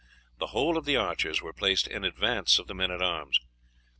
[0.39, 3.39] The whole of the archers were placed in advance of the men at arms.